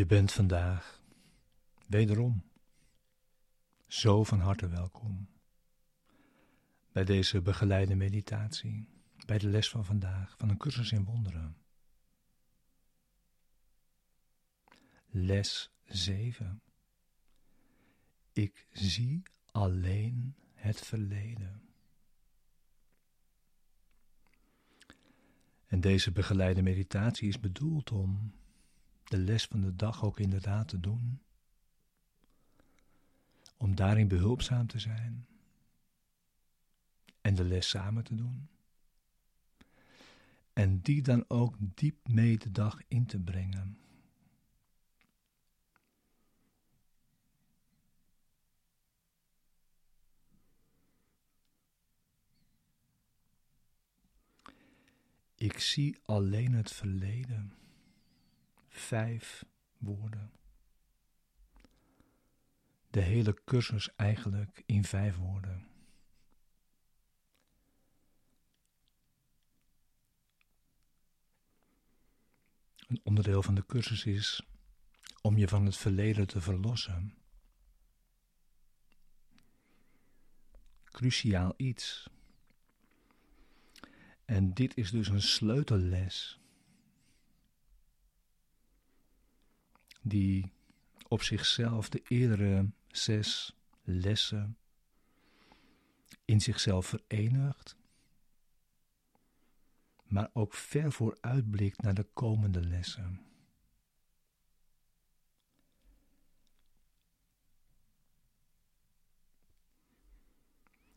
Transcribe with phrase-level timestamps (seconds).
[0.00, 1.02] Je bent vandaag
[1.86, 2.44] wederom
[3.86, 5.28] zo van harte welkom
[6.92, 8.88] bij deze begeleide meditatie,
[9.26, 11.56] bij de les van vandaag van een cursus in wonderen.
[15.06, 16.62] Les 7.
[18.32, 21.62] Ik zie alleen het verleden.
[25.66, 28.32] En deze begeleide meditatie is bedoeld om
[29.10, 31.20] de les van de dag ook inderdaad te doen.
[33.56, 35.26] Om daarin behulpzaam te zijn
[37.20, 38.48] en de les samen te doen.
[40.52, 43.78] En die dan ook diep mee de dag in te brengen.
[55.34, 57.54] Ik zie alleen het verleden.
[58.90, 59.44] Vijf
[59.78, 60.32] woorden.
[62.90, 65.68] De hele cursus eigenlijk in vijf woorden.
[72.76, 74.42] Een onderdeel van de cursus is
[75.22, 77.14] om je van het verleden te verlossen.
[80.84, 82.10] Cruciaal iets.
[84.24, 86.39] En dit is dus een sleutelles
[90.00, 90.52] die
[91.08, 94.56] op zichzelf de eerdere zes lessen
[96.24, 97.76] in zichzelf verenigt,
[100.04, 103.24] maar ook ver vooruitblikt naar de komende lessen.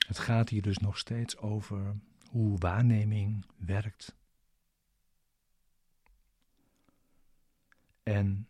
[0.08, 1.96] Het gaat hier dus nog steeds over
[2.30, 4.16] hoe waarneming werkt.
[8.04, 8.48] En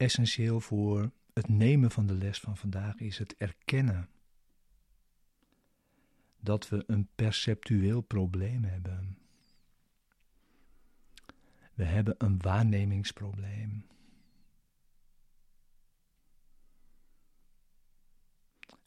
[0.00, 4.08] essentieel voor het nemen van de les van vandaag is het erkennen
[6.40, 9.18] dat we een perceptueel probleem hebben.
[11.74, 13.86] We hebben een waarnemingsprobleem.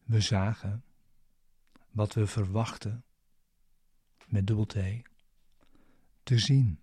[0.04, 0.84] We zagen
[1.90, 3.04] wat we verwachten
[4.28, 4.78] met dubbel T
[6.24, 6.83] te zien.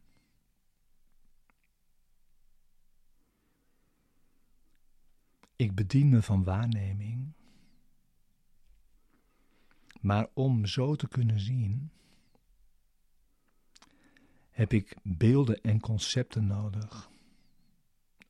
[5.60, 7.32] Ik bedien me van waarneming,
[10.00, 11.90] maar om zo te kunnen zien,
[14.50, 17.10] heb ik beelden en concepten nodig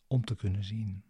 [0.06, 1.02] om te kunnen zien.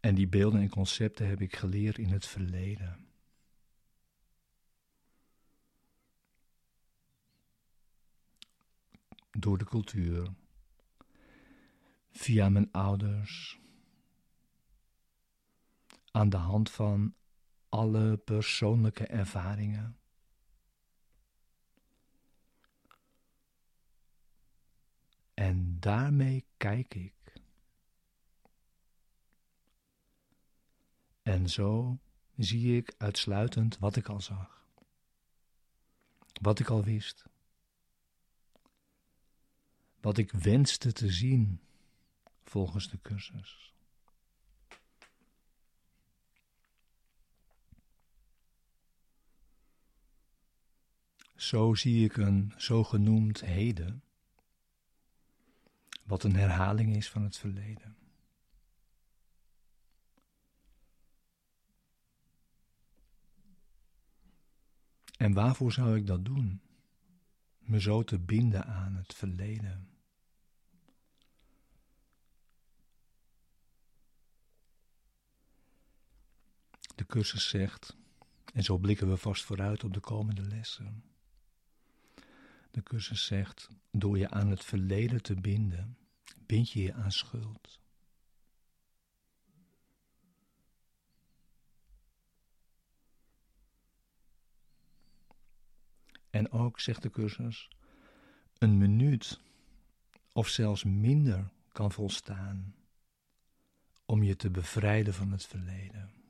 [0.00, 3.06] En die beelden en concepten heb ik geleerd in het verleden.
[9.30, 10.34] Door de cultuur,
[12.16, 13.60] via mijn ouders,
[16.10, 17.14] aan de hand van
[17.68, 19.98] alle persoonlijke ervaringen.
[25.34, 27.14] En daarmee kijk ik.
[31.22, 31.98] En zo
[32.36, 34.66] zie ik uitsluitend wat ik al zag,
[36.40, 37.24] wat ik al wist,
[40.00, 41.60] wat ik wenste te zien
[42.48, 43.74] volgens de cursus.
[51.36, 54.02] Zo zie ik een zogenoemd heden,
[56.02, 57.96] wat een herhaling is van het verleden.
[65.16, 66.60] En waarvoor zou ik dat doen?
[67.58, 69.95] Me zo te binden aan het verleden.
[76.96, 77.96] De cursus zegt,
[78.52, 81.04] en zo blikken we vast vooruit op de komende lessen.
[82.70, 85.98] De cursus zegt, door je aan het verleden te binden,
[86.46, 87.80] bind je je aan schuld.
[96.30, 97.70] En ook, zegt de cursus,
[98.58, 99.40] een minuut
[100.32, 102.74] of zelfs minder kan volstaan
[104.04, 106.25] om je te bevrijden van het verleden.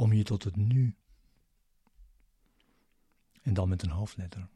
[0.00, 0.96] Om je tot het nu,
[3.42, 4.48] en dan met een hoofdletter,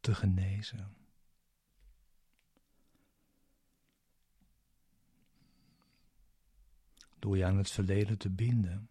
[0.00, 0.96] te genezen.
[7.18, 8.88] Door je aan het verleden te binden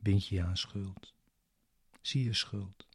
[0.00, 1.14] bind je je aan schuld.
[2.00, 2.88] Zie je schuld.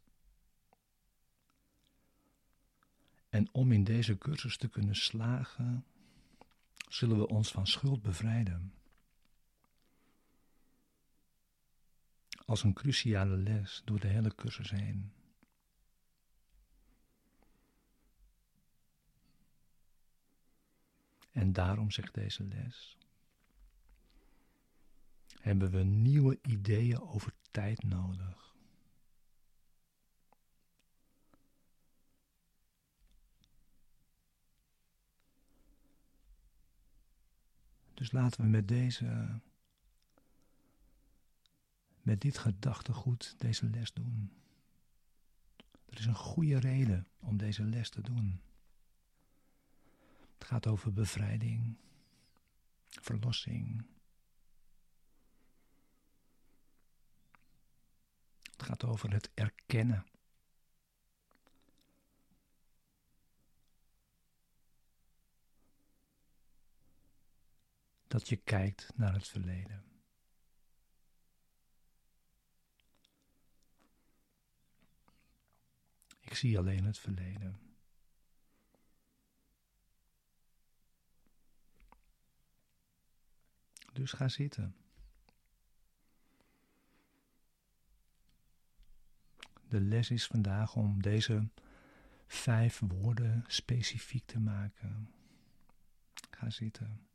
[3.28, 5.84] En om in deze cursus te kunnen slagen,
[6.88, 8.72] zullen we ons van schuld bevrijden.
[12.46, 15.12] Als een cruciale les door de hele cursus heen.
[21.32, 22.96] En daarom zegt deze les:
[25.40, 28.54] hebben we nieuwe ideeën over tijd nodig.
[37.94, 39.40] Dus laten we met deze,
[42.06, 44.32] met dit gedachtegoed deze les doen.
[45.88, 48.40] Er is een goede reden om deze les te doen.
[50.38, 51.76] Het gaat over bevrijding,
[52.88, 53.86] verlossing.
[58.42, 60.06] Het gaat over het erkennen.
[68.06, 69.95] Dat je kijkt naar het verleden.
[76.26, 77.60] Ik zie alleen het verleden.
[83.92, 84.76] Dus ga zitten.
[89.68, 91.48] De les is vandaag om deze
[92.26, 95.14] vijf woorden specifiek te maken.
[96.30, 97.06] Ga zitten.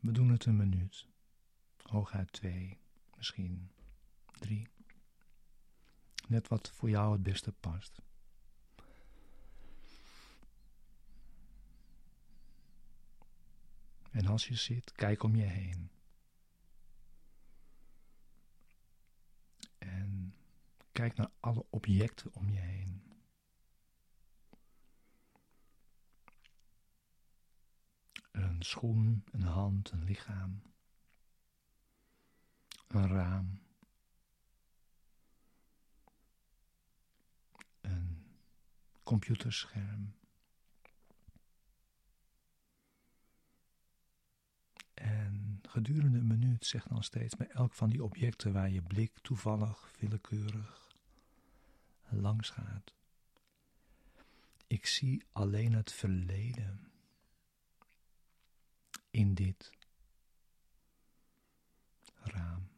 [0.00, 1.06] We doen het een minuut,
[1.82, 2.78] hooguit twee,
[3.16, 3.70] misschien
[4.38, 4.68] drie.
[6.30, 8.02] Net wat voor jou het beste past.
[14.10, 15.90] En als je zit, kijk om je heen.
[19.78, 20.34] En
[20.92, 23.02] kijk naar alle objecten om je heen.
[28.30, 30.62] Een schoen, een hand, een lichaam.
[32.88, 33.68] Een raam.
[39.10, 40.14] Computerscherm.
[45.62, 49.90] Gedurende een minuut zeg dan steeds bij elk van die objecten waar je blik toevallig,
[49.98, 50.96] willekeurig
[52.08, 52.94] langs gaat.
[54.66, 56.90] Ik zie alleen het verleden
[59.10, 59.70] in dit
[62.22, 62.68] raam.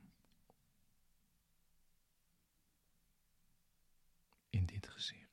[4.50, 5.32] In dit gezicht.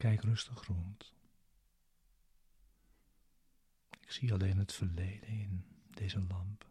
[0.00, 1.12] Kijk rustig rond.
[4.00, 6.68] Ik zie alleen het verleden in deze lamp.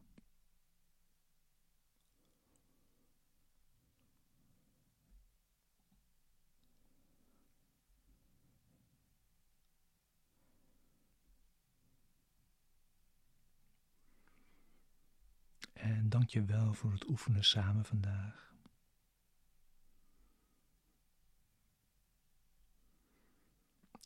[15.73, 18.48] En dank je wel voor het oefenen samen vandaag.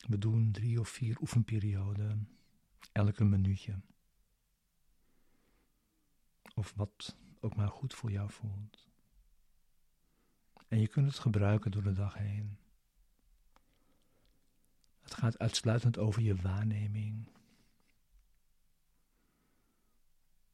[0.06, 2.28] We doen drie of vier oefenperioden,
[2.92, 3.80] elke minuutje.
[6.54, 8.88] Of wat ook maar goed voor jou voelt.
[10.68, 12.58] En je kunt het gebruiken door de dag heen.
[15.00, 17.28] Het gaat uitsluitend over je waarneming.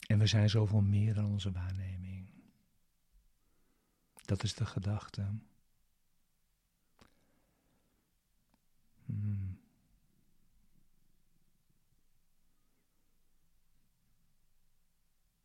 [0.06, 2.30] En we zijn zoveel meer dan onze waarneming.
[4.24, 5.38] Dat is de gedachte.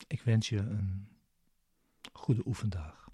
[0.08, 1.08] Ik wens je een
[2.14, 3.05] goede oefendag.